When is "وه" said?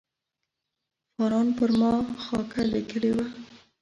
3.15-3.25